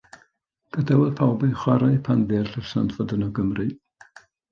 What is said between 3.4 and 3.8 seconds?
Gymry.